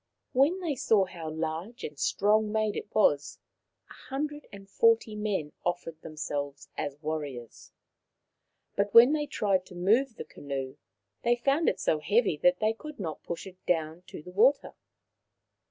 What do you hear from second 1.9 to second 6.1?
strong made it was, a hundred and forty men offered